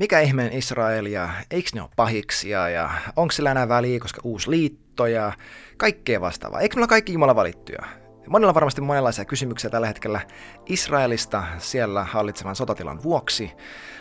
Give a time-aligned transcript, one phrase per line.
[0.00, 5.06] mikä ihmeen Israelia, eikö ne ole pahiksia ja onko sillä enää väliä, koska uusi liitto
[5.06, 5.32] ja
[5.76, 6.60] kaikkea vastaavaa.
[6.60, 7.82] Eikö me olla kaikki Jumala valittuja?
[8.28, 10.20] Monilla on varmasti monenlaisia kysymyksiä tällä hetkellä
[10.66, 13.52] Israelista siellä hallitsevan sotatilan vuoksi,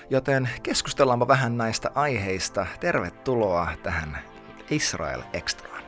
[0.09, 2.65] joten keskustellaanpa vähän näistä aiheista.
[2.79, 4.17] Tervetuloa tähän
[4.69, 5.78] Israel Extraan.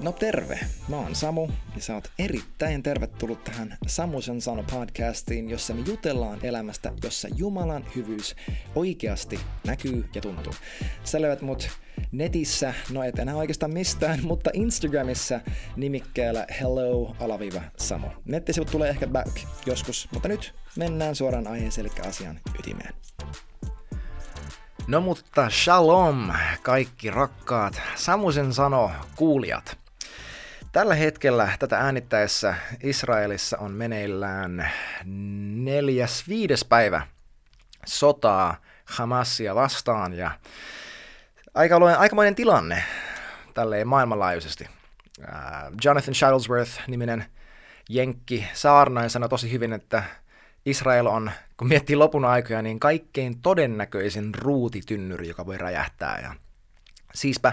[0.00, 5.74] No terve, mä oon Samu ja sä oot erittäin tervetullut tähän Samusen sano podcastiin, jossa
[5.74, 8.36] me jutellaan elämästä, jossa Jumalan hyvyys
[8.74, 10.52] oikeasti näkyy ja tuntuu.
[11.04, 11.68] Sä löydät mut
[12.12, 15.40] netissä, no et enää oikeastaan mistään, mutta Instagramissa
[15.76, 18.08] nimikkeellä hello alaviiva Samu.
[18.24, 22.94] Nettisivut tulee ehkä back joskus, mutta nyt mennään suoraan aiheeseen eli asian ytimeen.
[24.86, 26.32] No mutta shalom
[26.62, 29.81] kaikki rakkaat Samusen sano kuulijat.
[30.72, 34.70] Tällä hetkellä tätä äänittäessä Israelissa on meneillään
[35.54, 37.06] neljäs viides päivä
[37.86, 40.30] sotaa Hamasia vastaan ja
[41.54, 42.84] aika, aikamoinen tilanne
[43.54, 44.68] tälleen maailmanlaajuisesti.
[45.18, 45.26] Uh,
[45.84, 47.24] Jonathan Shuttlesworth-niminen
[47.88, 50.02] jenkki saarnain sanoi tosi hyvin, että
[50.66, 56.20] Israel on, kun miettii lopun aikoja, niin kaikkein todennäköisin ruutitynnyri, joka voi räjähtää.
[56.22, 56.34] Ja
[57.14, 57.52] siispä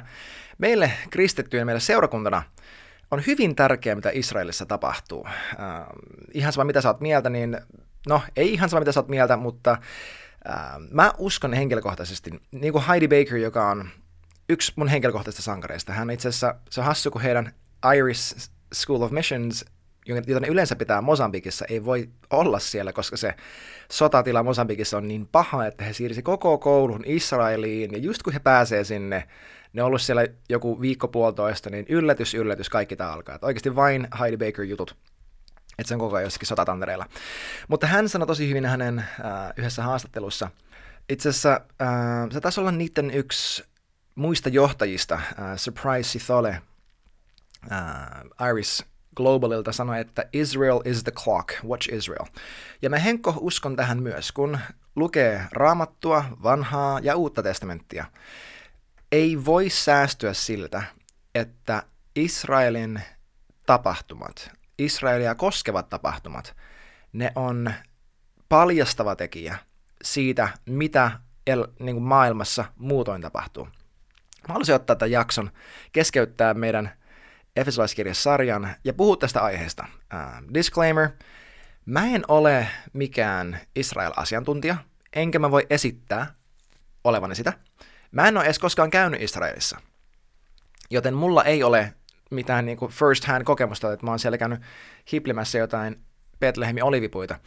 [0.57, 2.43] meille kristittyjen, meille seurakuntana
[3.11, 5.19] on hyvin tärkeää, mitä Israelissa tapahtuu.
[5.19, 5.27] Uh,
[6.33, 7.57] ihan sama, mitä sä oot mieltä, niin
[8.07, 9.77] no, ei ihan sama, mitä sä oot mieltä, mutta
[10.49, 13.89] uh, mä uskon henkilökohtaisesti, niin kuin Heidi Baker, joka on
[14.49, 15.93] yksi mun henkilökohtaisista sankareista.
[15.93, 17.53] Hän itse asiassa, se on hassu, kun heidän
[17.95, 19.65] Iris School of Missions
[20.05, 23.33] jota ne yleensä pitää Mosambikissa, ei voi olla siellä, koska se
[23.91, 28.39] sotatila Mosambikissa on niin paha, että he siirsi koko koulun Israeliin, ja just kun he
[28.39, 29.27] pääsee sinne,
[29.73, 33.35] ne on ollut siellä joku viikko puolitoista, niin yllätys, yllätys, kaikki tämä alkaa.
[33.35, 34.97] Että oikeasti vain Heidi Baker jutut,
[35.77, 37.05] että se on koko ajan jossakin sotatantereilla.
[37.67, 39.05] Mutta hän sanoi tosi hyvin hänen äh,
[39.57, 40.51] yhdessä haastattelussa,
[41.09, 41.87] itse asiassa äh,
[42.31, 43.63] se taisi olla niiden yksi
[44.15, 45.23] muista johtajista, äh,
[45.55, 46.61] Surprise Sithole,
[47.71, 52.25] äh, Iris Globalilta sanoi, että Israel is the clock, watch Israel.
[52.81, 54.59] Ja mä Henkko uskon tähän myös, kun
[54.95, 58.05] lukee raamattua, vanhaa ja uutta testamenttia.
[59.11, 60.83] Ei voi säästyä siltä,
[61.35, 61.83] että
[62.15, 63.01] Israelin
[63.65, 66.55] tapahtumat, Israelia koskevat tapahtumat,
[67.13, 67.73] ne on
[68.49, 69.57] paljastava tekijä
[70.03, 71.11] siitä, mitä
[71.47, 73.65] el, niin kuin maailmassa muutoin tapahtuu.
[74.47, 75.51] Mä haluaisin ottaa tämän jakson,
[75.91, 76.91] keskeyttää meidän
[77.55, 79.85] Efesolaiskirjasarjan ja puhua tästä aiheesta.
[79.95, 81.09] Uh, disclaimer,
[81.85, 84.77] mä en ole mikään Israel-asiantuntija,
[85.13, 86.33] enkä mä voi esittää
[87.03, 87.53] olevani sitä.
[88.11, 89.81] Mä en ole edes koskaan käynyt Israelissa,
[90.89, 91.93] joten mulla ei ole
[92.31, 94.61] mitään niin kuin first hand kokemusta, että mä oon siellä käynyt
[95.11, 96.05] hiplimässä jotain
[96.39, 97.39] Betlehemin olivipuita.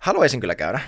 [0.00, 0.80] Haluaisin kyllä käydä,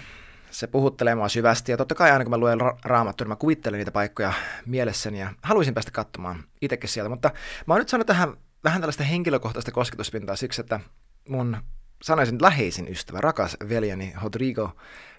[0.51, 3.37] se puhuttelee mua syvästi ja totta kai aina kun mä luen ra- raamattua, niin mä
[3.37, 4.33] kuvittelen niitä paikkoja
[4.67, 7.31] mielessäni ja haluaisin päästä katsomaan itsekin sieltä, mutta
[7.67, 10.81] mä oon nyt saanut tähän vähän tällaista henkilökohtaista kosketuspintaa siksi, että
[11.29, 11.57] mun
[12.03, 14.77] sanoisin läheisin ystävä, rakas veljeni Rodrigo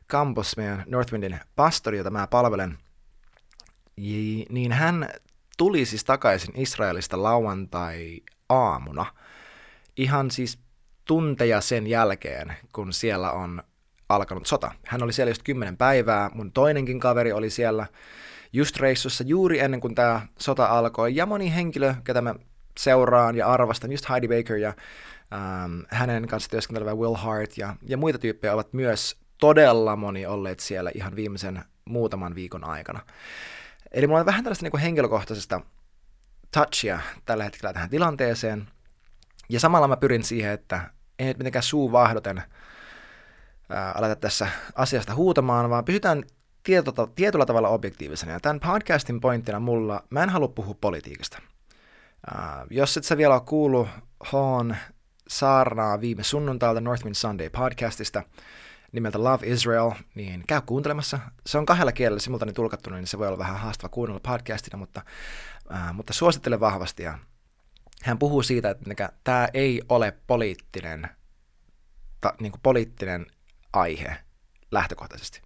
[0.09, 2.77] Campos, meidän Northwindin pastori, jota mä palvelen,
[4.49, 5.09] niin hän
[5.57, 9.05] tuli siis takaisin Israelista lauantai-aamuna,
[9.97, 10.59] ihan siis
[11.05, 13.63] tunteja sen jälkeen, kun siellä on
[14.09, 14.71] alkanut sota.
[14.85, 17.87] Hän oli siellä just kymmenen päivää, mun toinenkin kaveri oli siellä
[18.53, 22.35] just reissussa juuri ennen kuin tämä sota alkoi, ja moni henkilö, ketä mä
[22.79, 24.73] seuraan ja arvostan, just Heidi Baker ja
[25.33, 30.59] ähm, hänen kanssa työskentelevä Will Hart ja, ja muita tyyppejä ovat myös todella moni olleet
[30.59, 32.99] siellä ihan viimeisen muutaman viikon aikana.
[33.93, 35.61] Eli mulla on vähän tällaista niin henkilökohtaisesta
[36.51, 38.67] touchia tällä hetkellä tähän tilanteeseen,
[39.49, 40.89] ja samalla mä pyrin siihen, että
[41.19, 42.43] ei nyt mitenkään suu vahdoten
[43.69, 46.23] ää, aleta tässä asiasta huutamaan, vaan pysytään
[46.63, 48.31] tieto, tietyllä tavalla objektiivisena.
[48.31, 51.39] Ja tämän podcastin pointtina mulla, mä en halua puhua politiikasta.
[52.35, 53.87] Ää, jos et sä vielä ole kuullut
[54.31, 54.75] Hoon
[55.27, 58.23] saarnaa viime sunnuntailta Northwind Sunday podcastista
[58.93, 61.19] nimeltä Love Israel, niin käy kuuntelemassa.
[61.45, 65.01] Se on kahdella kielellä simultaani tulkattuna, niin se voi olla vähän haastava kuunnella podcastina, mutta,
[65.69, 67.03] ää, mutta suosittelen vahvasti.
[67.03, 67.17] Ja
[68.03, 71.09] hän puhuu siitä, että tämä ei ole poliittinen,
[72.21, 73.25] ta, niin kuin poliittinen
[73.73, 74.17] aihe
[74.71, 75.41] lähtökohtaisesti.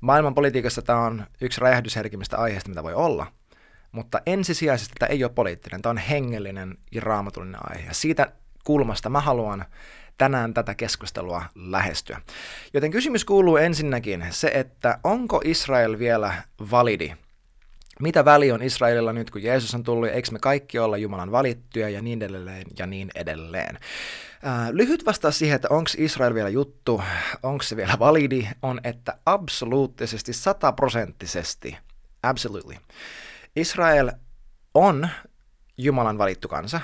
[0.00, 3.32] Maailman politiikassa tämä on yksi räjähdysherkimmistä aiheista, mitä voi olla,
[3.92, 7.88] mutta ensisijaisesti tämä ei ole poliittinen, tämä on hengellinen ja raamatullinen aihe.
[7.92, 8.32] Siitä
[8.64, 9.64] kulmasta mä haluan
[10.18, 12.20] tänään tätä keskustelua lähestyä.
[12.74, 16.34] Joten kysymys kuuluu ensinnäkin se, että onko Israel vielä
[16.70, 17.12] validi?
[18.00, 21.88] Mitä väli on Israelilla nyt, kun Jeesus on tullut, eikö me kaikki olla Jumalan valittuja
[21.88, 23.78] ja niin edelleen ja niin edelleen.
[24.70, 27.02] Lyhyt vastaus siihen, että onko Israel vielä juttu,
[27.42, 31.76] onko se vielä validi, on, että absoluuttisesti, sataprosenttisesti,
[32.22, 32.74] absolutely.
[33.56, 34.10] Israel
[34.74, 35.08] on
[35.78, 36.80] Jumalan valittu kansa,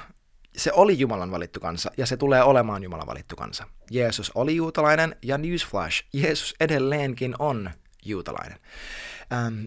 [0.56, 3.66] se oli Jumalan valittu kansa ja se tulee olemaan Jumalan valittu kansa.
[3.90, 7.70] Jeesus oli juutalainen ja newsflash, Jeesus edelleenkin on
[8.04, 8.58] juutalainen.
[9.32, 9.64] Ähm,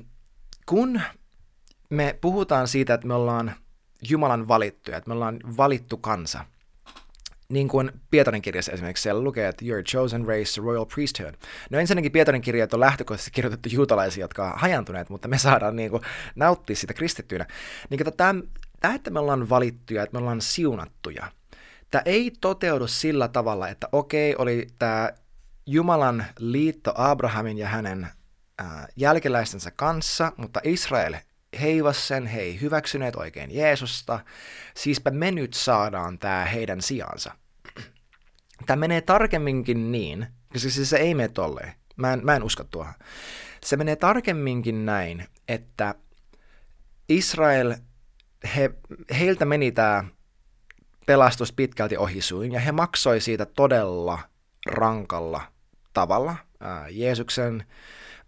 [0.66, 1.02] kun
[1.90, 3.56] me puhutaan siitä, että me ollaan
[4.10, 6.46] Jumalan valittuja, että me ollaan valittu kansa,
[7.50, 11.34] niin kuin Pietarin kirjassa esimerkiksi siellä lukee, että you're a chosen race, royal priesthood.
[11.70, 15.92] No ensinnäkin Pietarin kirjat on lähtökohtaisesti kirjoitettu juutalaisia, jotka on hajantuneet, mutta me saadaan niin
[15.92, 16.04] kuin
[16.36, 17.46] nauttia sitä kristittyinä.
[17.90, 18.36] Niin tämä,
[18.86, 21.32] tämä, että me ollaan valittuja, että me ollaan siunattuja,
[21.92, 25.12] tämä ei toteudu sillä tavalla, että okei, oli tämä
[25.66, 28.08] Jumalan liitto Abrahamin ja hänen
[28.62, 31.16] äh, jälkeläistensä kanssa, mutta Israel
[31.62, 34.20] heivas sen, he ei hyväksyneet oikein Jeesusta,
[34.78, 37.32] siispä me nyt saadaan tämä heidän sijansa.
[38.66, 42.64] Tämä menee tarkemminkin niin, koska siis se ei mene tolleen, mä en, mä en usko
[42.64, 42.94] tuohon.
[43.64, 45.96] Se menee tarkemminkin näin, että
[47.10, 47.76] Israel,
[48.56, 48.72] he,
[49.20, 50.04] heiltä meni tämä
[51.06, 54.20] pelastus pitkälti ohisuin, ja he maksoi siitä todella
[54.66, 55.42] rankalla
[55.94, 56.36] tavalla.
[56.60, 57.66] Ää, Jeesuksen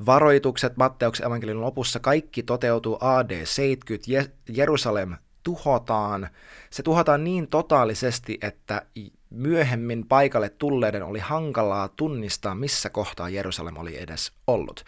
[0.05, 6.29] Varoitukset Matteuksen evankelin lopussa, kaikki toteutuu AD 70, Je- Jerusalem tuhotaan.
[6.69, 8.81] Se tuhotaan niin totaalisesti, että
[9.29, 14.83] myöhemmin paikalle tulleiden oli hankalaa tunnistaa, missä kohtaa Jerusalem oli edes ollut.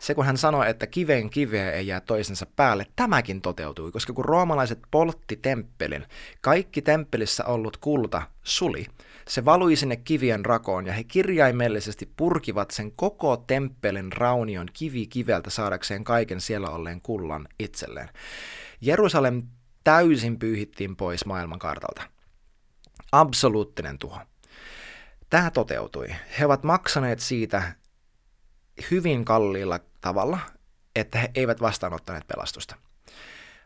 [0.00, 4.24] Se kun hän sanoi, että kiveen kiveä ei jää toisensa päälle, tämäkin toteutui, koska kun
[4.24, 6.06] roomalaiset poltti temppelin,
[6.40, 8.86] kaikki temppelissä ollut kulta suli,
[9.28, 15.50] se valui sinne kivien rakoon ja he kirjaimellisesti purkivat sen koko temppelin raunion kivi kiveltä
[15.50, 18.08] saadakseen kaiken siellä olleen kullan itselleen.
[18.80, 19.42] Jerusalem
[19.84, 22.13] täysin pyyhittiin pois maailmankartalta.
[23.14, 24.18] Absoluuttinen tuho.
[25.30, 26.08] Tämä toteutui.
[26.38, 27.62] He ovat maksaneet siitä
[28.90, 30.38] hyvin kalliilla tavalla,
[30.96, 32.76] että he eivät vastaanottaneet pelastusta.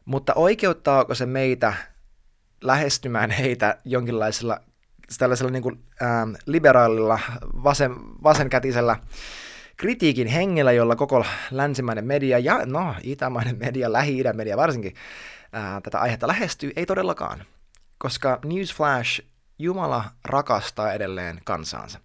[0.05, 1.75] Mutta oikeuttaako se meitä
[2.61, 4.61] lähestymään heitä jonkinlaisella
[5.19, 8.97] tällaisella niin kuin, ähm, liberaalilla, vasen, vasenkätisellä
[9.77, 14.95] kritiikin hengellä, jolla koko länsimainen media ja no, itämainen media, lähi-idän media varsinkin,
[15.53, 17.45] ää, tätä aihetta lähestyy, ei todellakaan.
[17.99, 19.23] Koska Newsflash,
[19.59, 22.01] Jumala rakastaa edelleen kansaansa.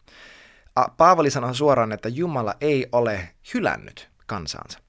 [0.98, 4.80] Paavali sanoo suoraan, että Jumala ei ole hylännyt kansaansa.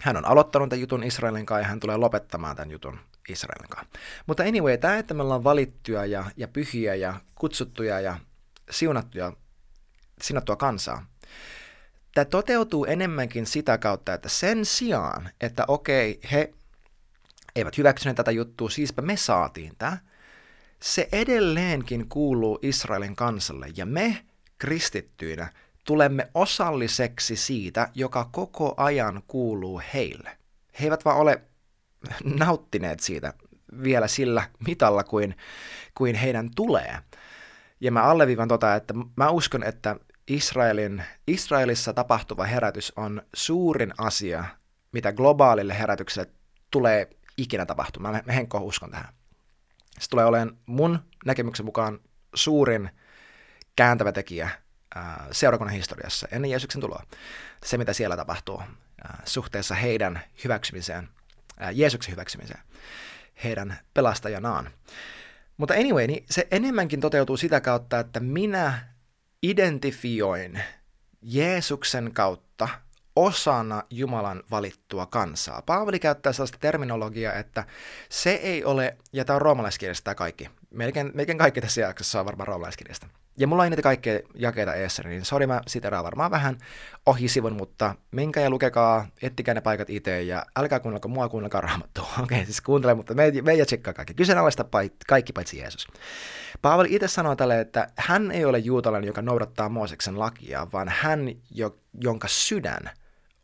[0.00, 2.98] Hän on aloittanut tämän jutun Israelin kanssa ja hän tulee lopettamaan tämän jutun
[3.28, 3.98] Israelin kanssa.
[4.26, 8.18] Mutta anyway, tämä, että me ollaan valittuja ja, ja pyhiä ja kutsuttuja ja
[8.70, 9.32] siunattuja,
[10.22, 11.06] sinattua kansaa,
[12.14, 16.54] tämä toteutuu enemmänkin sitä kautta, että sen sijaan, että okei, he
[17.56, 19.98] eivät hyväksyneet tätä juttua, siispä me saatiin tämä,
[20.82, 24.24] se edelleenkin kuuluu Israelin kansalle ja me
[24.58, 25.52] kristittyinä
[25.84, 30.38] tulemme osalliseksi siitä, joka koko ajan kuuluu heille.
[30.80, 31.42] He eivät vaan ole
[32.38, 33.34] nauttineet siitä
[33.82, 35.36] vielä sillä mitalla kuin,
[35.94, 36.98] kuin heidän tulee.
[37.80, 39.96] Ja mä alleviivan tota, että mä uskon, että
[40.28, 44.44] Israelin, Israelissa tapahtuva herätys on suurin asia,
[44.92, 46.30] mitä globaalille herätykselle
[46.70, 48.22] tulee ikinä tapahtumaan.
[48.26, 49.21] Mä henkko uskon tähän.
[50.00, 52.00] Se tulee olemaan mun näkemyksen mukaan
[52.34, 52.90] suurin
[53.76, 54.50] kääntävä tekijä
[55.30, 57.02] seurakunnan historiassa ennen Jeesuksen tuloa.
[57.64, 58.62] Se, mitä siellä tapahtuu
[59.24, 61.08] suhteessa heidän hyväksymiseen,
[61.72, 62.60] Jeesuksen hyväksymiseen,
[63.44, 64.70] heidän pelastajanaan.
[65.56, 68.88] Mutta anyway, niin se enemmänkin toteutuu sitä kautta, että minä
[69.42, 70.62] identifioin
[71.22, 72.51] Jeesuksen kautta
[73.16, 75.62] osana Jumalan valittua kansaa.
[75.62, 77.64] Paavali käyttää sellaista terminologiaa, että
[78.08, 82.26] se ei ole, ja tämä on roomalaiskirjasta tämä kaikki, melkein, melkein kaikki tässä jaksossa on
[82.26, 83.06] varmaan roomalaiskirjasta.
[83.36, 86.58] Ja mulla ei niitä kaikkea jakeita eessä, niin sori mä siteraan varmaan vähän
[87.06, 91.60] ohi sivun, mutta minkä ja lukekaa, ettikää ne paikat itse ja älkää kuunnelko mua, kuunnelkaa
[91.60, 92.04] raamattua.
[92.22, 94.14] Okei, okay, siis kuuntele, mutta me, me ei tsekkaa kaikki.
[94.14, 95.86] Kyseenalaista pait, kaikki paitsi Jeesus.
[96.62, 101.28] Paavali itse sanoo tälle, että hän ei ole juutalainen, joka noudattaa Mooseksen lakia, vaan hän,
[101.50, 102.90] jo, jonka sydän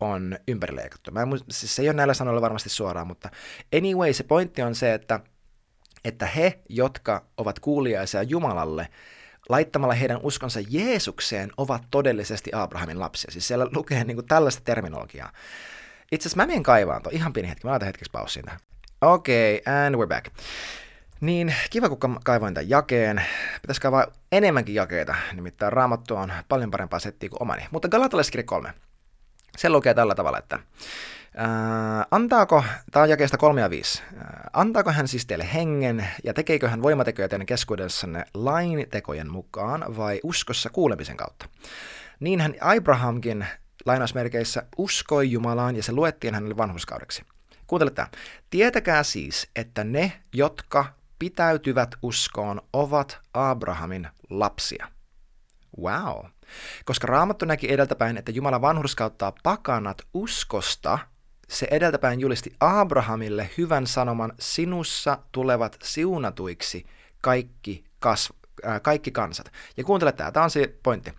[0.00, 1.10] on ympärileikattu.
[1.10, 3.30] Mä en, siis se ei ole näillä sanoilla varmasti suoraan, mutta
[3.76, 5.20] anyway, se pointti on se, että,
[6.04, 8.88] että he, jotka ovat kuuliaisia Jumalalle,
[9.48, 13.30] laittamalla heidän uskonsa Jeesukseen, ovat todellisesti Abrahamin lapsia.
[13.30, 15.32] Siis siellä lukee niin kuin tällaista terminologiaa.
[16.12, 18.60] Itse asiassa mä menen kaivaan tuon, ihan pieni hetki, mä laitan hetkeksi paussiin tähän.
[19.00, 20.26] Okei, okay, and we're back.
[21.20, 23.22] Niin, kiva kun kaivoin tämän jakeen.
[23.62, 27.62] Pitäisi kaivaa enemmänkin jakeita, nimittäin raamattu on paljon parempaa settiä kuin omani.
[27.70, 28.72] Mutta Galatalaiskirja 3.
[29.58, 30.58] Se lukee tällä tavalla, että
[31.40, 34.22] Äh, antaako, tämä on jakeesta 3 ja 5, äh,
[34.52, 40.20] antaako hän siis teille hengen ja tekeekö hän voimatekoja teidän keskuudessanne lain tekojen mukaan vai
[40.22, 41.48] uskossa kuulemisen kautta?
[42.20, 43.46] Niin hän Abrahamkin
[43.86, 47.22] lainausmerkeissä uskoi Jumalaan ja se luettiin hänelle vanhuskaudeksi.
[47.66, 48.08] Kuuntele tämä.
[48.50, 50.84] Tietäkää siis, että ne, jotka
[51.18, 54.88] pitäytyvät uskoon, ovat Abrahamin lapsia.
[55.80, 56.26] Wow.
[56.84, 60.98] Koska Raamattu näki edeltäpäin, että Jumala vanhurskauttaa pakanat uskosta,
[61.48, 66.86] se edeltäpäin julisti Abrahamille hyvän sanoman, sinussa tulevat siunatuiksi
[67.20, 69.52] kaikki, kasv- äh, kaikki kansat.
[69.76, 71.12] Ja kuuntele tämä, tämä on se pointti.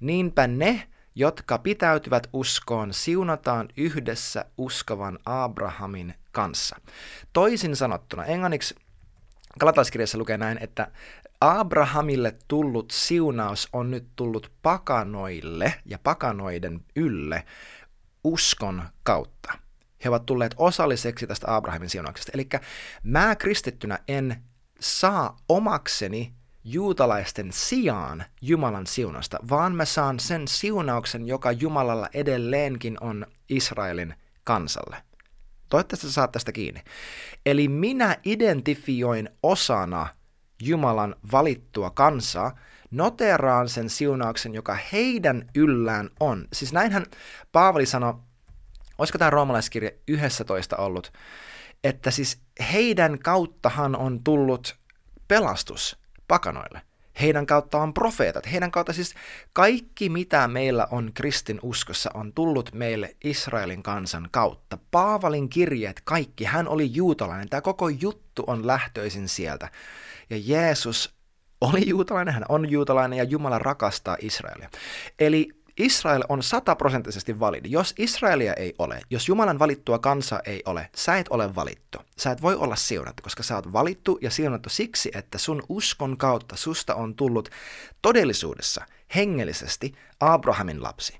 [0.00, 6.76] Niinpä ne, jotka pitäytyvät uskoon, siunataan yhdessä uskovan Abrahamin kanssa.
[7.32, 8.74] Toisin sanottuna, englanniksi
[9.60, 10.90] Galatalaiskirjassa lukee näin, että
[11.40, 17.44] Abrahamille tullut siunaus on nyt tullut pakanoille ja pakanoiden ylle
[18.24, 19.52] uskon kautta.
[20.04, 22.32] He ovat tulleet osalliseksi tästä Abrahamin siunauksesta.
[22.34, 22.48] Eli
[23.02, 24.42] mä kristittynä en
[24.80, 26.32] saa omakseni
[26.64, 34.14] juutalaisten sijaan Jumalan siunasta, vaan mä saan sen siunauksen, joka Jumalalla edelleenkin on Israelin
[34.44, 34.96] kansalle.
[35.68, 36.82] Toivottavasti saat tästä kiinni.
[37.46, 40.06] Eli minä identifioin osana
[40.62, 42.56] Jumalan valittua kansaa,
[42.90, 46.48] noteraan sen siunauksen, joka heidän yllään on.
[46.52, 47.06] Siis näinhän
[47.52, 48.14] Paavali sanoi,
[48.98, 51.12] olisiko tämä roomalaiskirja 11 ollut,
[51.84, 52.40] että siis
[52.72, 54.76] heidän kauttahan on tullut
[55.28, 55.98] pelastus
[56.28, 56.82] pakanoille.
[57.20, 58.52] Heidän kautta on profeetat.
[58.52, 59.14] Heidän kautta siis
[59.52, 64.78] kaikki, mitä meillä on kristin uskossa, on tullut meille Israelin kansan kautta.
[64.90, 66.44] Paavalin kirjeet, kaikki.
[66.44, 67.48] Hän oli juutalainen.
[67.48, 69.68] Tämä koko juttu on lähtöisin sieltä.
[70.30, 71.14] Ja Jeesus
[71.60, 74.70] oli juutalainen, hän on juutalainen ja Jumala rakastaa Israelia.
[75.18, 77.70] Eli Israel on sataprosenttisesti validi.
[77.70, 81.98] Jos Israelia ei ole, jos Jumalan valittua kansa ei ole, sä et ole valittu.
[82.18, 86.16] Sä et voi olla siunattu, koska sä oot valittu ja siunattu siksi, että sun uskon
[86.16, 87.48] kautta susta on tullut
[88.02, 91.18] todellisuudessa, hengellisesti, Abrahamin lapsi.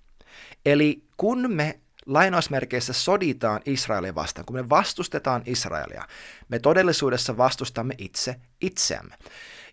[0.67, 6.05] Eli kun me lainausmerkeissä soditaan Israelia vastaan, kun me vastustetaan Israelia,
[6.49, 9.15] me todellisuudessa vastustamme itse itseämme.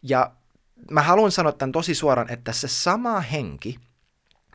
[0.04, 0.32] Ja
[0.92, 3.80] mä haluan sanoa tämän tosi suoraan, että se sama henki,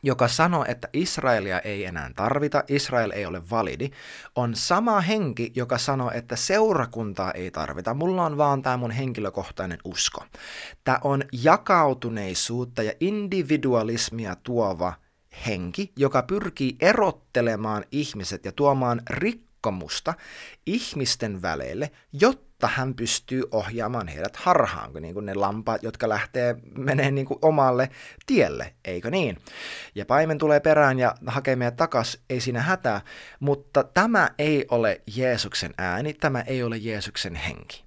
[0.03, 3.89] joka sanoo, että Israelia ei enää tarvita, Israel ei ole validi,
[4.35, 7.93] on sama henki, joka sanoo, että seurakuntaa ei tarvita.
[7.93, 10.25] Mulla on vaan tämä mun henkilökohtainen usko.
[10.83, 14.93] Tämä on jakautuneisuutta ja individualismia tuova
[15.47, 20.13] henki, joka pyrkii erottelemaan ihmiset ja tuomaan rikkomusta
[20.65, 27.11] ihmisten väleille, jotta hän pystyy ohjaamaan heidät harhaan, niin kuin ne lampaat, jotka lähtee menee
[27.11, 27.89] niin kuin omalle
[28.25, 29.37] tielle, eikö niin?
[29.95, 33.01] Ja paimen tulee perään ja hakee meidät takas, ei siinä hätää,
[33.39, 37.83] mutta tämä ei ole Jeesuksen ääni, tämä ei ole Jeesuksen henki,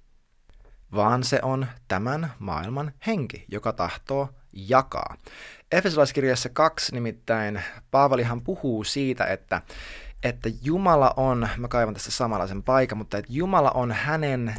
[0.95, 5.17] vaan se on tämän maailman henki, joka tahtoo jakaa.
[5.71, 9.61] Efesolaiskirjassa 2 nimittäin Paavalihan puhuu siitä, että,
[10.23, 14.55] että Jumala on, mä kaivan tässä samanlaisen paikan, mutta että Jumala on hänen,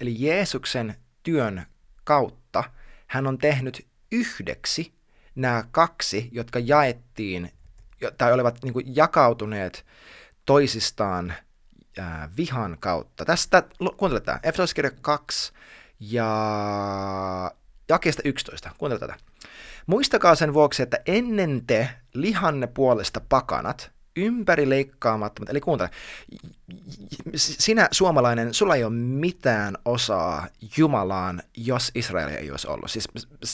[0.00, 1.66] eli Jeesuksen työn
[2.04, 2.64] kautta,
[3.06, 4.92] hän on tehnyt yhdeksi
[5.34, 7.52] nämä kaksi, jotka jaettiin,
[8.18, 9.86] tai olivat niin jakautuneet
[10.44, 11.34] toisistaan
[12.36, 13.24] vihan kautta.
[13.24, 13.62] Tästä,
[13.96, 15.52] kuuntele tämä, Efesolaiskirja 2
[16.00, 16.30] ja
[17.88, 19.14] jakeesta 11, kuuntele tätä.
[19.86, 25.90] Muistakaa sen vuoksi, että ennen te lihanne puolesta pakanat, ympäri leikkaamattomat, eli kuuntele,
[27.34, 32.90] sinä suomalainen, sulla ei ole mitään osaa Jumalaan, jos Israel ei olisi ollut.
[32.90, 33.08] Siis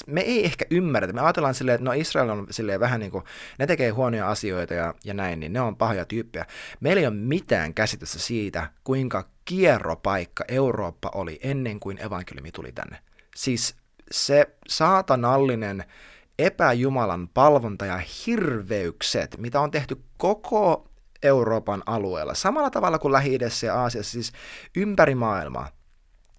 [0.07, 3.25] me ei ehkä ymmärretä, me ajatellaan silleen, että no Israel on silleen vähän niin kuin,
[3.59, 6.47] ne tekee huonoja asioita ja, ja näin, niin ne on pahoja tyyppejä.
[6.81, 12.99] Meillä ei ole mitään käsitystä siitä, kuinka kierropaikka Eurooppa oli ennen kuin evankeliumi tuli tänne.
[13.37, 13.76] Siis
[14.11, 15.84] se saatanallinen
[16.38, 20.90] epäjumalan palvonta ja hirveykset, mitä on tehty koko
[21.23, 24.32] Euroopan alueella, samalla tavalla kuin lähi ja Aasiassa, siis
[24.76, 25.68] ympäri maailmaa.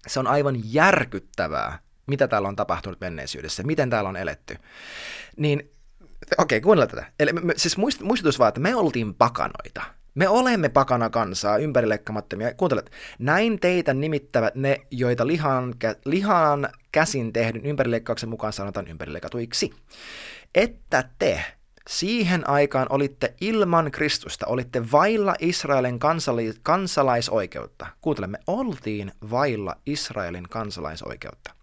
[0.06, 4.56] Se on aivan järkyttävää, mitä täällä on tapahtunut menneisyydessä, miten täällä on eletty.
[5.36, 5.70] Niin,
[6.38, 7.12] okei, okay, kuunnella tätä.
[7.20, 9.95] Eli siis muistutus vaan, että me oltiin pakanoita.
[10.16, 12.54] Me olemme pakana kansaa, ympärileikkamattomia.
[12.54, 19.70] Kuuntelet, näin teitä nimittävät ne, joita lihan, lihan käsin tehdyn ympärileikkauksen mukaan sanotaan ympärileikatuiksi.
[20.54, 21.44] Että te
[21.88, 27.86] siihen aikaan olitte ilman Kristusta, olitte vailla Israelin kansali- kansalaisoikeutta.
[28.00, 31.54] Kuuntelemme, oltiin vailla Israelin kansalaisoikeutta.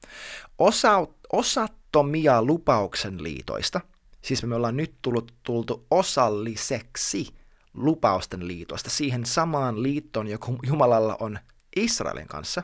[0.60, 3.81] Osa, osattomia lupauksen liitoista,
[4.22, 7.42] siis me ollaan nyt tullut, tultu osalliseksi
[7.74, 11.39] lupausten liitosta, siihen samaan liittoon, joka Jumalalla on
[11.75, 12.63] Israelin kanssa.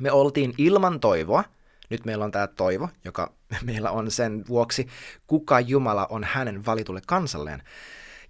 [0.00, 1.44] Me oltiin ilman toivoa,
[1.90, 3.32] nyt meillä on tämä toivo, joka
[3.68, 4.88] meillä on sen vuoksi,
[5.26, 7.62] kuka Jumala on hänen valitulle kansalleen,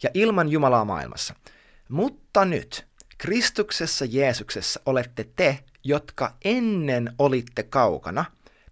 [0.02, 1.34] ja ilman Jumalaa maailmassa.
[1.88, 2.86] Mutta nyt,
[3.18, 8.24] Kristuksessa Jeesuksessa olette te, jotka ennen olitte kaukana,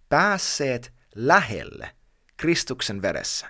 [0.09, 1.89] päässeet lähelle
[2.37, 3.47] Kristuksen veressä.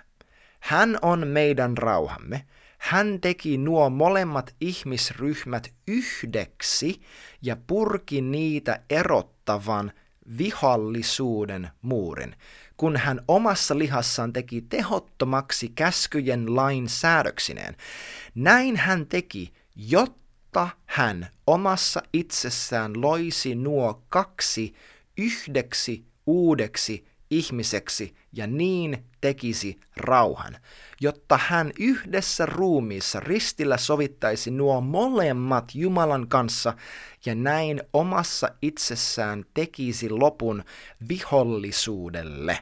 [0.60, 2.46] Hän on meidän rauhamme.
[2.78, 7.00] Hän teki nuo molemmat ihmisryhmät yhdeksi
[7.42, 9.92] ja purki niitä erottavan
[10.38, 12.36] vihollisuuden muurin,
[12.76, 17.76] kun hän omassa lihassaan teki tehottomaksi käskyjen lain säädöksineen.
[18.34, 24.74] Näin hän teki, jotta hän omassa itsessään loisi nuo kaksi
[25.18, 30.56] yhdeksi uudeksi ihmiseksi ja niin tekisi rauhan,
[31.00, 36.74] jotta hän yhdessä ruumiissa ristillä sovittaisi nuo molemmat Jumalan kanssa
[37.26, 40.64] ja näin omassa itsessään tekisi lopun
[41.08, 42.58] vihollisuudelle.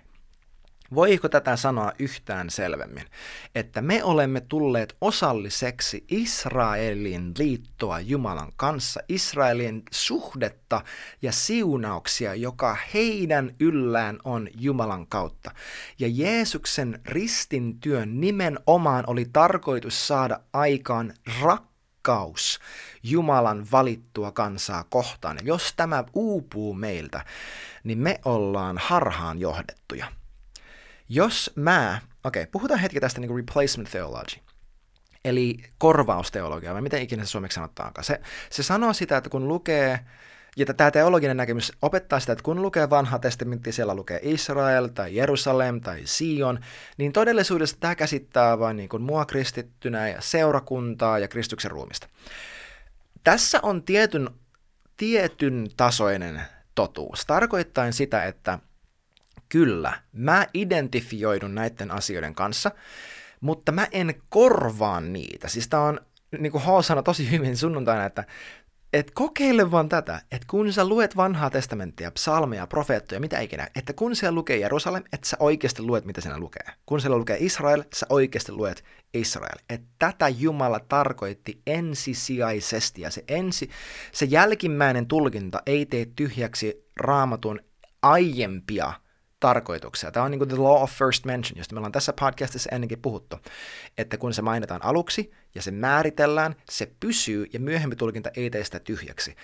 [0.95, 3.05] Voiko tätä sanoa yhtään selvemmin?
[3.55, 10.85] Että me olemme tulleet osalliseksi Israelin liittoa Jumalan kanssa, Israelin suhdetta
[11.23, 15.51] ja siunauksia, joka heidän yllään on Jumalan kautta.
[15.99, 22.61] Ja Jeesuksen ristin työn nimenomaan oli tarkoitus saada aikaan rakkaus
[23.03, 25.39] Jumalan valittua kansaa kohtaan.
[25.43, 27.25] Jos tämä uupuu meiltä,
[27.85, 30.07] niin me ollaan harhaan johdettuja.
[31.09, 34.37] Jos mä, okei, okay, puhutaan hetki tästä niin kuin replacement theology,
[35.25, 38.05] eli korvausteologia, vai miten ikinä se suomeksi sanotaankaan.
[38.05, 38.21] Se,
[38.51, 40.01] se sanoo sitä, että kun lukee,
[40.57, 45.17] ja tämä teologinen näkemys opettaa sitä, että kun lukee vanha testamentti, siellä lukee Israel tai
[45.17, 46.59] Jerusalem tai Sion,
[46.99, 52.09] niin todellisuudessa tämä käsittää vain niin kuin mua kristittynä ja seurakuntaa ja Kristuksen ruumista.
[53.25, 54.31] Tässä on tietyn,
[54.97, 56.43] tietyn tasoinen
[56.75, 58.59] totuus, tarkoittain sitä, että
[59.49, 62.71] kyllä, mä identifioidun näiden asioiden kanssa,
[63.41, 65.49] mutta mä en korvaa niitä.
[65.49, 66.01] Siis tää on,
[66.39, 68.25] niin kuin sanoi tosi hyvin sunnuntaina, että
[68.93, 73.93] et kokeile vaan tätä, että kun sä luet vanhaa testamenttia, psalmeja, profeettoja, mitä ikinä, että
[73.93, 76.67] kun siellä lukee Jerusalem, että sä oikeasti luet, mitä siinä lukee.
[76.87, 79.59] Kun siellä lukee Israel, sä oikeasti luet Israel.
[79.71, 83.71] Että tätä Jumala tarkoitti ensisijaisesti, ja se, ensi,
[84.13, 87.61] se jälkimmäinen tulkinta ei tee tyhjäksi raamatun
[88.03, 88.93] aiempia
[89.47, 90.11] tarkoituksia.
[90.11, 92.99] Tämä on niin kuin the law of first mention, josta me ollaan tässä podcastissa ennenkin
[92.99, 93.37] puhuttu,
[93.99, 98.65] että kun se mainitaan aluksi ja se määritellään, se pysyy ja myöhempi tulkinta ei tee
[98.65, 99.37] sitä tyhjäksi.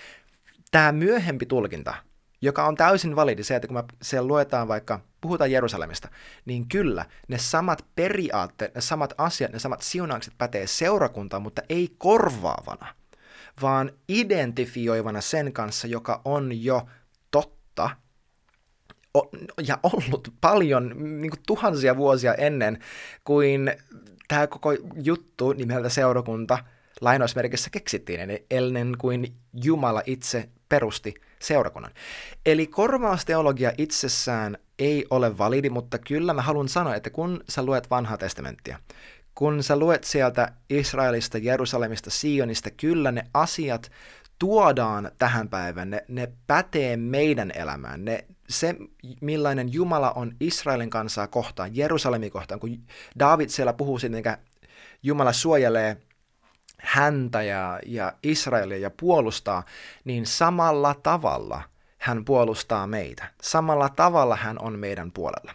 [0.70, 1.94] Tämä myöhempi tulkinta,
[2.40, 6.08] joka on täysin validi, se, että kun siellä luetaan vaikka, puhutaan Jerusalemista,
[6.44, 11.94] niin kyllä, ne samat periaatteet, ne samat asiat, ne samat siunaukset pätee seurakuntaan, mutta ei
[11.98, 12.94] korvaavana,
[13.62, 16.86] vaan identifioivana sen kanssa, joka on jo
[17.30, 17.90] totta–
[19.66, 22.78] ja ollut paljon niin kuin tuhansia vuosia ennen
[23.24, 23.72] kuin
[24.28, 24.72] tämä koko
[25.02, 26.58] juttu nimeltä seurakunta
[27.00, 31.92] lainausmerkissä keksittiin, eli ennen kuin Jumala itse perusti seurakunnan.
[32.46, 37.90] Eli korvausteologia itsessään ei ole validi, mutta kyllä mä haluan sanoa, että kun sä luet
[37.90, 38.78] vanhaa testamenttia,
[39.34, 43.90] kun sä luet sieltä Israelista, Jerusalemista, Sionista, kyllä ne asiat
[44.38, 48.04] tuodaan tähän päivään, ne, ne pätee meidän elämään.
[48.04, 48.76] Ne, se,
[49.20, 52.78] millainen Jumala on Israelin kansaa kohtaan, Jerusalemin kohtaan, kun
[53.18, 54.38] David siellä puhuu siitä, että
[55.02, 55.96] Jumala suojelee
[56.78, 59.64] häntä ja, ja Israelia ja puolustaa,
[60.04, 61.62] niin samalla tavalla
[61.98, 63.30] hän puolustaa meitä.
[63.42, 65.52] Samalla tavalla hän on meidän puolella.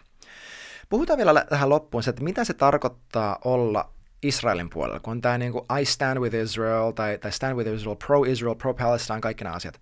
[0.88, 3.90] Puhutaan vielä tähän loppuun se, että mitä se tarkoittaa olla
[4.22, 7.74] Israelin puolella, kun on tämä niin kuin I stand with Israel tai, tai stand with
[7.74, 9.80] Israel, pro-Israel, pro-Palestine, kaikki nämä asiat.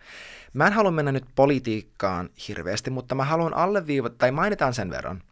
[0.52, 5.22] Mä en halua mennä nyt politiikkaan hirveästi, mutta mä haluan alleviivata, tai mainitaan sen verran,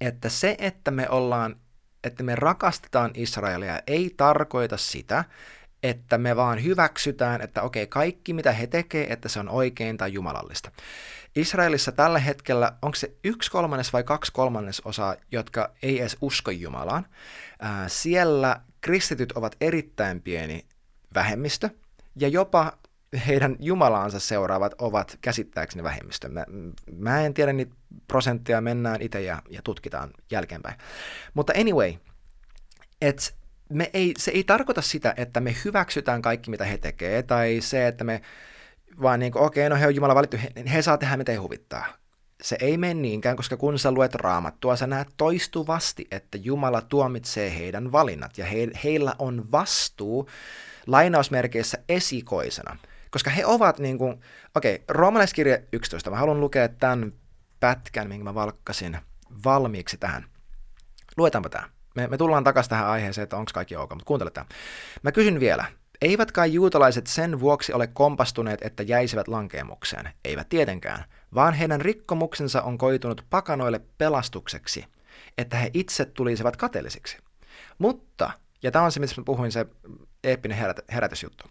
[0.00, 1.56] että se, että me ollaan,
[2.04, 5.24] että me rakastetaan Israelia, ei tarkoita sitä,
[5.82, 10.12] että me vaan hyväksytään, että okei, kaikki mitä he tekee, että se on oikein tai
[10.12, 10.70] jumalallista.
[11.36, 16.50] Israelissa tällä hetkellä, onko se yksi kolmannes vai kaksi kolmannes osa, jotka ei edes usko
[16.50, 17.06] Jumalaan.
[17.60, 20.64] Ää, siellä kristityt ovat erittäin pieni
[21.14, 21.70] vähemmistö,
[22.16, 22.72] ja jopa
[23.26, 26.28] heidän jumalaansa seuraavat ovat käsittääkseni vähemmistö.
[26.28, 26.44] Mä,
[26.96, 27.74] mä en tiedä niitä
[28.06, 30.78] prosentteja, mennään itse ja, ja tutkitaan jälkeenpäin.
[31.34, 31.94] Mutta anyway,
[33.00, 33.39] et
[33.70, 37.86] me ei, se ei tarkoita sitä, että me hyväksytään kaikki, mitä he tekee, tai se,
[37.86, 38.22] että me
[39.02, 41.32] vaan niin kuin, okei, okay, no he on Jumala valittu, he, he saa tehdä mitä
[41.32, 41.86] he huvittaa.
[42.42, 47.58] se ei mene niinkään, koska kun sä luet raamattua, sä näet toistuvasti, että Jumala tuomitsee
[47.58, 50.28] heidän valinnat ja he, heillä on vastuu
[50.86, 52.76] lainausmerkeissä esikoisena.
[53.10, 54.20] Koska he ovat niin kuin,
[54.54, 57.12] okei, okay, roomalaiskirja 11, mä haluan lukea tämän
[57.60, 58.98] pätkän, minkä mä valkkasin
[59.44, 60.24] valmiiksi tähän.
[61.16, 61.79] Luetaanpa tämä.
[61.94, 64.46] Me, me tullaan takaisin tähän aiheeseen, että onko kaikki ok, mutta kuuntele tämä.
[65.02, 65.64] Mä kysyn vielä,
[66.00, 70.10] eivät kai juutalaiset sen vuoksi ole kompastuneet, että jäisivät lankeemukseen?
[70.24, 74.84] Eivät tietenkään, vaan heidän rikkomuksensa on koitunut pakanoille pelastukseksi,
[75.38, 77.18] että he itse tulisivat kateellisiksi.
[77.78, 78.30] Mutta,
[78.62, 79.66] ja tämä on se, mistä mä puhuin, se
[80.24, 81.44] eeppinen herät, herätysjuttu.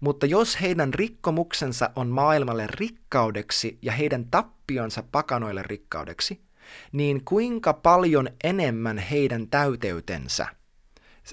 [0.00, 6.45] Mutta jos heidän rikkomuksensa on maailmalle rikkaudeksi ja heidän tappionsa pakanoille rikkaudeksi,
[6.92, 10.46] niin kuinka paljon enemmän heidän täyteytensä?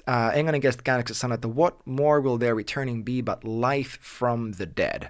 [0.08, 4.68] Uh, englanninkielisestä käännöksessä sanoo, että what more will their returning be but life from the
[4.76, 5.02] dead?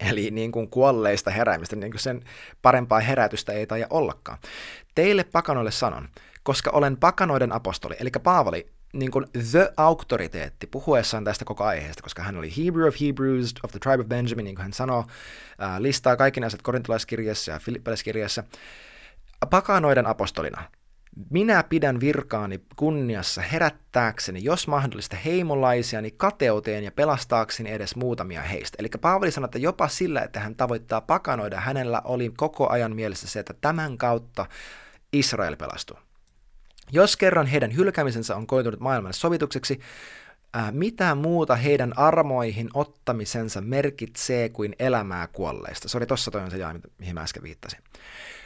[0.00, 2.24] Eli niin kuin kuolleista heräämistä, niin kuin sen
[2.62, 4.38] parempaa herätystä ei taida ollakaan.
[4.94, 6.08] Teille pakanoille sanon,
[6.42, 12.22] koska olen pakanoiden apostoli, eli Paavali niin kuin the auktoriteetti puhuessaan tästä koko aiheesta, koska
[12.22, 15.06] hän oli Hebrew of Hebrews of the tribe of Benjamin, niin kuin hän sanoo,
[15.58, 18.44] ää, listaa kaikki näiset korintalaiskirjassa ja filippalaiskirjassa.
[19.50, 20.62] Pakanoiden apostolina,
[21.30, 28.76] minä pidän virkaani kunniassa herättääkseni, jos mahdollista, heimolaisiani kateuteen ja pelastaakseni edes muutamia heistä.
[28.80, 33.26] Eli Paavali sanoi, että jopa sillä, että hän tavoittaa pakanoida, hänellä oli koko ajan mielessä
[33.28, 34.46] se, että tämän kautta
[35.12, 35.98] Israel pelastuu.
[36.92, 39.80] Jos kerran heidän hylkäämisensä on koitunut maailmalle sovitukseksi,
[40.70, 45.88] mitä muuta heidän armoihin ottamisensa merkitsee kuin elämää kuolleista?
[45.88, 47.78] Sori, tossa toi on se jaa, mihin mä äsken viittasin.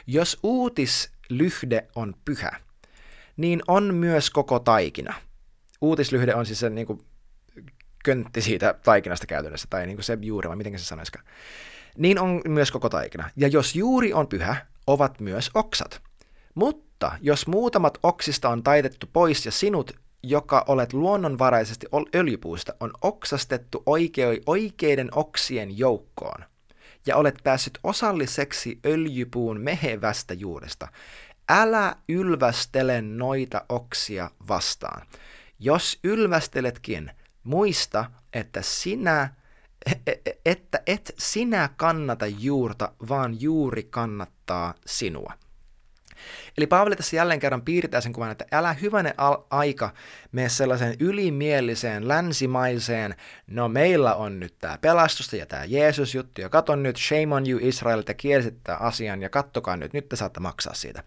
[0.07, 2.59] Jos uutislyhde on pyhä,
[3.37, 5.13] niin on myös koko taikina.
[5.81, 7.01] Uutislyhde on siis se niin kuin,
[8.03, 11.25] köntti siitä taikinasta käytännössä, tai niin kuin se juuri, vai miten se sanoisikaan.
[11.97, 13.29] Niin on myös koko taikina.
[13.35, 16.01] Ja jos juuri on pyhä, ovat myös oksat.
[16.55, 23.83] Mutta jos muutamat oksista on taitettu pois ja sinut, joka olet luonnonvaraisesti öljypuusta, on oksastettu
[24.45, 26.45] oikeiden oksien joukkoon,
[27.05, 30.87] ja olet päässyt osalliseksi öljypuun mehevästä juuresta,
[31.49, 35.07] älä ylvästele noita oksia vastaan.
[35.59, 37.11] Jos ylvästeletkin,
[37.43, 39.33] muista, että sinä
[39.85, 45.33] e, e, että et sinä kannata juurta, vaan juuri kannattaa sinua.
[46.57, 49.13] Eli Paavali tässä jälleen kerran piirtää sen kuvan, että älä hyvänen
[49.49, 49.89] aika
[50.31, 53.15] mene sellaiseen ylimieliseen, länsimaiseen,
[53.47, 57.59] no meillä on nyt tämä pelastusta ja tämä Jeesus-juttu, ja katon nyt, shame on you
[57.63, 61.03] Israel, te kielsit tämän asian, ja kattokaa nyt, nyt te saatte maksaa siitä.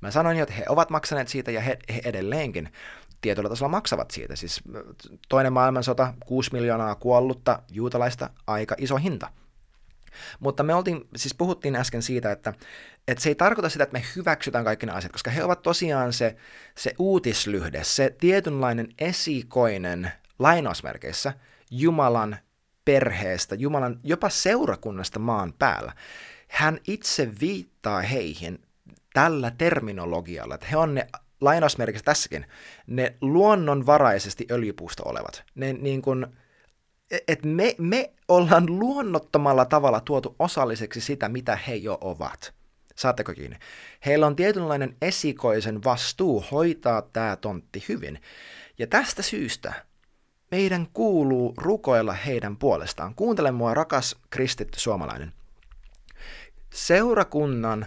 [0.00, 2.72] Mä sanoin jo, että he ovat maksaneet siitä, ja he, he edelleenkin
[3.20, 4.36] tietyllä tasolla maksavat siitä.
[4.36, 4.62] Siis
[5.28, 9.28] toinen maailmansota, 6 miljoonaa kuollutta juutalaista, aika iso hinta.
[10.40, 12.52] Mutta me oltiin, siis puhuttiin äsken siitä, että,
[13.08, 16.12] että se ei tarkoita sitä, että me hyväksytään kaikki nämä asiat, koska he ovat tosiaan
[16.12, 16.36] se,
[16.74, 21.34] se uutislyhde, se tietynlainen esikoinen lainausmerkeissä
[21.70, 22.36] Jumalan
[22.84, 25.92] perheestä, Jumalan jopa seurakunnasta maan päällä.
[26.48, 28.58] Hän itse viittaa heihin
[29.12, 31.06] tällä terminologialla, että he on ne
[31.40, 32.46] lainausmerkissä tässäkin,
[32.86, 35.44] ne luonnonvaraisesti öljypuusta olevat.
[35.54, 36.26] Ne niin kuin,
[37.10, 42.54] että me, me ollaan luonnottomalla tavalla tuotu osalliseksi sitä, mitä he jo ovat.
[42.96, 43.56] Saatteko kiinni?
[44.06, 48.20] Heillä on tietynlainen esikoisen vastuu hoitaa tämä tontti hyvin.
[48.78, 49.72] Ja tästä syystä
[50.50, 53.14] meidän kuuluu rukoilla heidän puolestaan.
[53.14, 55.32] Kuuntele mua, rakas kristitty suomalainen.
[56.74, 57.86] Seurakunnan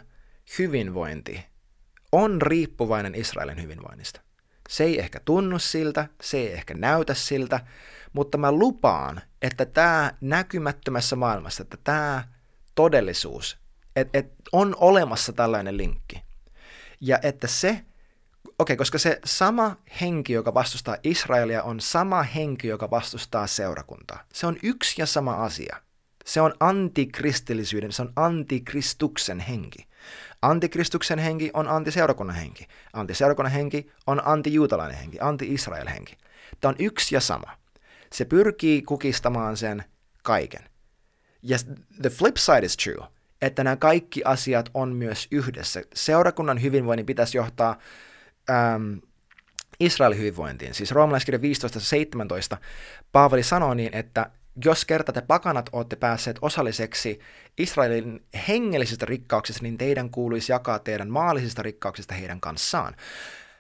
[0.59, 1.45] hyvinvointi
[2.11, 4.21] on riippuvainen Israelin hyvinvoinnista.
[4.69, 7.59] Se ei ehkä tunnu siltä, se ei ehkä näytä siltä,
[8.13, 12.23] mutta mä lupaan, että tämä näkymättömässä maailmassa, että tämä
[12.75, 13.57] todellisuus,
[13.95, 16.23] että et on olemassa tällainen linkki.
[17.01, 17.85] Ja että se, okei,
[18.59, 24.23] okay, koska se sama henki, joka vastustaa Israelia, on sama henki, joka vastustaa seurakuntaa.
[24.33, 25.77] Se on yksi ja sama asia.
[26.25, 29.87] Se on antikristillisyyden, se on antikristuksen henki.
[30.41, 32.67] Antikristuksen henki on antiseurakunnan henki.
[32.93, 36.17] Antiseurakunnan henki on antijuutalainen henki, anti-Israel henki.
[36.59, 37.58] Tämä on yksi ja sama.
[38.13, 39.83] Se pyrkii kukistamaan sen
[40.23, 40.63] kaiken.
[41.41, 41.57] Ja
[42.01, 43.07] the flip side is true,
[43.41, 45.81] että nämä kaikki asiat on myös yhdessä.
[45.93, 47.77] Seurakunnan hyvinvoinnin pitäisi johtaa
[48.49, 48.93] ähm,
[49.79, 50.73] Israelin hyvinvointiin.
[50.73, 51.39] Siis roomalaiskirja
[52.53, 52.57] 15.17
[53.11, 54.31] Paavali sanoo niin, että
[54.65, 57.19] jos kerta te pakanat olette päässeet osalliseksi
[57.57, 62.95] Israelin hengellisistä rikkauksista, niin teidän kuuluisi jakaa teidän maallisista rikkauksista heidän kanssaan.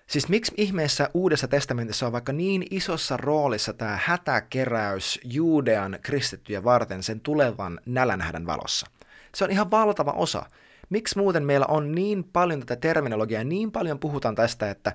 [0.09, 7.03] Siis miksi ihmeessä Uudessa testamentissa on vaikka niin isossa roolissa tämä hätäkeräys Juudean kristittyjä varten
[7.03, 8.87] sen tulevan nälänhädän valossa?
[9.35, 10.45] Se on ihan valtava osa.
[10.89, 14.93] Miksi muuten meillä on niin paljon tätä terminologiaa, niin paljon puhutaan tästä, että,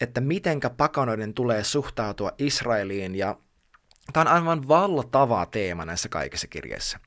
[0.00, 3.36] että mitenkä pakanoiden tulee suhtautua Israeliin, ja
[4.12, 6.98] tämä on aivan valtava teema näissä kaikissa kirjeissä.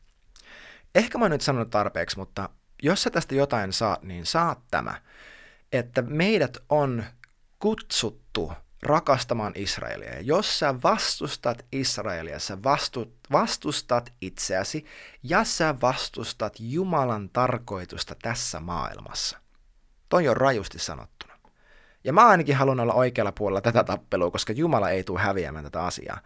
[0.95, 2.49] Ehkä mä oon nyt sanonut tarpeeksi, mutta
[2.83, 5.01] jos sä tästä jotain saat, niin saat tämä,
[5.71, 7.03] että meidät on
[7.63, 10.21] kutsuttu rakastamaan Israelia.
[10.21, 14.85] Jos sä vastustat Israelia, sä vastu, vastustat itseäsi
[15.23, 19.37] ja sä vastustat Jumalan tarkoitusta tässä maailmassa.
[20.09, 21.32] Toi on rajusti sanottuna.
[22.03, 25.83] Ja mä ainakin haluan olla oikealla puolella tätä tappelua, koska Jumala ei tule häviämään tätä
[25.83, 26.19] asiaa.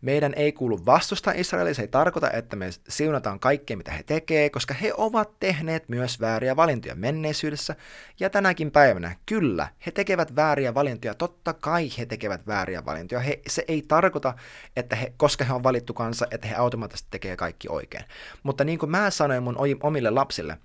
[0.00, 4.50] Meidän ei kuulu vastustaa Israelia, se ei tarkoita, että me siunataan kaikkea, mitä he tekee,
[4.50, 7.76] koska he ovat tehneet myös vääriä valintoja menneisyydessä
[8.20, 9.16] ja tänäkin päivänä.
[9.26, 13.20] Kyllä, he tekevät vääriä valintoja, totta kai he tekevät vääriä valintoja.
[13.20, 14.34] He, se ei tarkoita,
[14.76, 18.04] että he, koska he on valittu kanssa, että he automaattisesti tekee kaikki oikein.
[18.42, 20.58] Mutta niin kuin mä sanoin mun omille lapsille,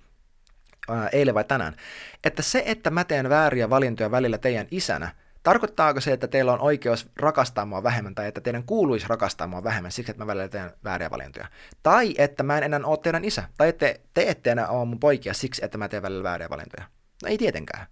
[0.90, 1.76] ää, eilen vai tänään,
[2.24, 5.08] että se, että mä teen vääriä valintoja välillä teidän isänä,
[5.42, 9.64] Tarkoittaako se, että teillä on oikeus rakastaa mua vähemmän tai että teidän kuuluisi rakastaa mua
[9.64, 11.46] vähemmän siksi, että mä välillä teen vääriä valintoja?
[11.82, 13.44] Tai että mä en enää ole teidän isä?
[13.56, 16.84] Tai että te ette enää ole mun poikia siksi, että mä teen välillä vääriä valintoja?
[17.22, 17.86] No ei tietenkään.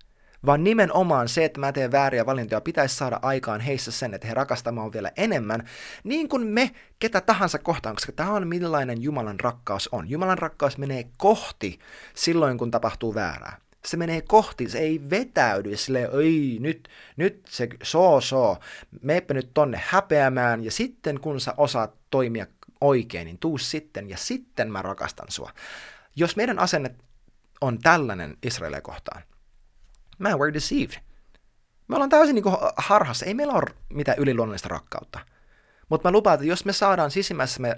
[0.46, 4.34] Vaan nimenomaan se, että mä teen vääriä valintoja, pitäisi saada aikaan heissä sen, että he
[4.34, 5.68] rakastamaan vielä enemmän,
[6.04, 10.10] niin kuin me ketä tahansa kohtaan, koska tämä on millainen Jumalan rakkaus on.
[10.10, 11.78] Jumalan rakkaus menee kohti
[12.14, 17.68] silloin, kun tapahtuu väärää se menee kohti, se ei vetäydy sille, ei nyt, nyt se
[17.82, 18.58] soo soo,
[19.02, 22.46] meepä nyt tonne häpeämään ja sitten kun sä osaat toimia
[22.80, 25.50] oikein, niin tuu sitten ja sitten mä rakastan sua.
[26.16, 26.94] Jos meidän asenne
[27.60, 29.22] on tällainen Israelia kohtaan,
[30.18, 31.02] man, we're deceived.
[31.88, 32.44] Me ollaan täysin niin
[32.76, 35.18] harhassa, ei meillä ole mitään yliluonnollista rakkautta.
[35.88, 37.76] Mutta mä lupaan, että jos me saadaan sisimmässä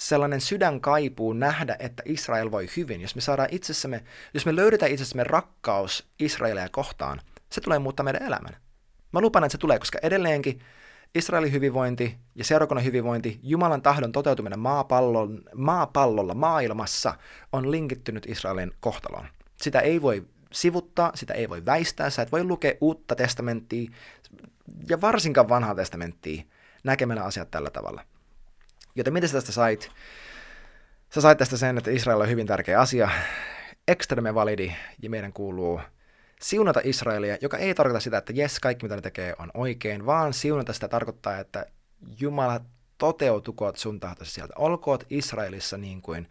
[0.00, 3.00] sellainen sydän kaipuu nähdä, että Israel voi hyvin.
[3.00, 8.22] Jos me saadaan itsessämme, jos me löydetään itsessämme rakkaus Israelia kohtaan, se tulee muuttaa meidän
[8.22, 8.56] elämän.
[9.12, 10.60] Mä lupaan, että se tulee, koska edelleenkin
[11.14, 17.14] Israelin hyvinvointi ja seurakunnan hyvinvointi, Jumalan tahdon toteutuminen maapallon, maapallolla, maailmassa
[17.52, 19.26] on linkittynyt Israelin kohtaloon.
[19.56, 23.90] Sitä ei voi sivuttaa, sitä ei voi väistää, sä et voi lukea uutta testamenttia
[24.88, 26.42] ja varsinkaan vanhaa testamenttia
[26.84, 28.04] näkemällä asiat tällä tavalla.
[28.94, 29.90] Joten mitä sä tästä sait?
[31.14, 33.08] Sä sait tästä sen, että Israel on hyvin tärkeä asia,
[33.88, 35.80] ekstreme validi, ja meidän kuuluu
[36.40, 40.32] siunata Israelia, joka ei tarkoita sitä, että jes, kaikki mitä ne tekee on oikein, vaan
[40.32, 41.66] siunata sitä tarkoittaa, että
[42.20, 42.60] Jumala
[43.00, 44.54] toteutukoot sun tahtosi sieltä.
[44.56, 46.28] Olkoot Israelissa niin kuin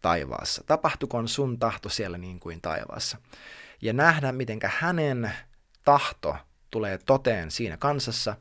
[0.00, 0.64] taivaassa.
[0.66, 3.18] Tapahtukoon sun tahto siellä niin kuin taivaassa.
[3.82, 5.32] Ja nähdä, miten hänen
[5.84, 6.36] tahto
[6.70, 8.36] tulee toteen siinä kansassa.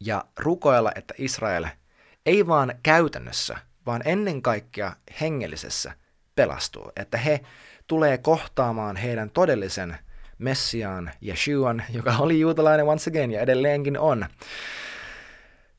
[0.00, 1.66] Ja rukoilla, että Israel–
[2.26, 5.92] ei vaan käytännössä, vaan ennen kaikkea hengellisessä
[6.34, 6.92] pelastuu.
[6.96, 7.40] Että he
[7.86, 9.96] tulee kohtaamaan heidän todellisen
[10.38, 14.26] Messiaan, Yeshuan, joka oli juutalainen once again ja edelleenkin on.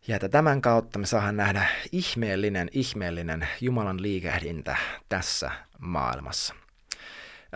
[0.07, 4.77] Ja että tämän kautta me saadaan nähdä ihmeellinen, ihmeellinen Jumalan liikehdintä
[5.09, 6.55] tässä maailmassa.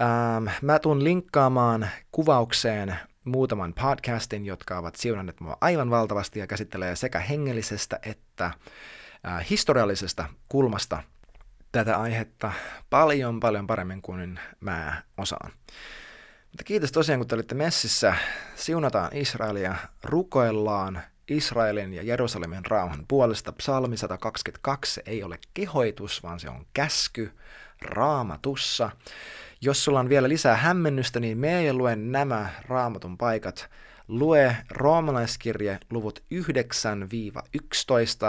[0.01, 6.95] Ähm, mä tuun linkkaamaan kuvaukseen muutaman podcastin, jotka ovat siunanneet mua aivan valtavasti ja käsittelee
[6.95, 11.03] sekä hengellisestä että äh, historiallisesta kulmasta
[11.71, 12.51] tätä aihetta
[12.89, 15.51] paljon paljon paremmin kuin mä osaan.
[16.51, 18.15] Mutta kiitos tosiaan, kun te olitte messissä.
[18.55, 23.51] Siunataan Israelia, rukoillaan Israelin ja Jerusalemin rauhan puolesta.
[23.51, 27.31] Psalmi 122 ei ole kehoitus, vaan se on käsky
[27.81, 28.89] raamatussa.
[29.61, 33.69] Jos sulla on vielä lisää hämmennystä, niin me ja luen nämä raamatun paikat.
[34.07, 36.23] Lue roomalaiskirje luvut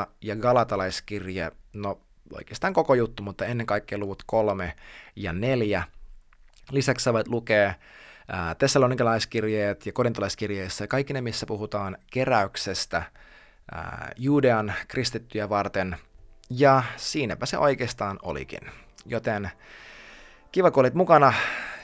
[0.04, 2.00] 9-11 ja galatalaiskirje, no
[2.32, 4.74] oikeastaan koko juttu, mutta ennen kaikkea luvut 3
[5.16, 5.82] ja 4.
[6.70, 7.74] Lisäksi sä voit lukea
[8.58, 13.02] tessalonikalaiskirjeet ja korintolaiskirjeissä, kaikki ne, missä puhutaan keräyksestä
[13.72, 15.96] ää, Juudean kristittyjä varten.
[16.50, 18.60] Ja siinäpä se oikeastaan olikin.
[19.06, 19.50] Joten
[20.52, 21.32] Kiva, kun olit mukana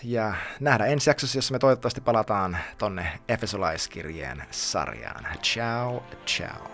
[0.03, 5.27] ja nähdään ensi jaksossa, jossa me toivottavasti palataan tonne Efesolaiskirjeen sarjaan.
[5.43, 6.74] Ciao, ciao.